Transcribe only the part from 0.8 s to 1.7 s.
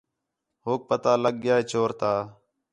پتہ لڳ ڳیا ہے